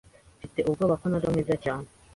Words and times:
Mfite 0.37 0.59
ubwoba 0.69 0.93
ko 0.99 1.05
ntari 1.07 1.23
kuba 1.25 1.33
mwiza 1.33 1.55
cyane. 1.63 1.87